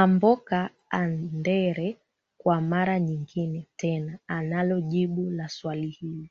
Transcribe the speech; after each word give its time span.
amboka 0.00 0.58
andere 1.00 1.88
kwa 2.40 2.58
mara 2.70 3.00
nyingine 3.00 3.66
tena 3.76 4.18
analo 4.28 4.80
jibu 4.80 5.30
la 5.30 5.48
swali 5.48 5.88
hili 5.88 6.30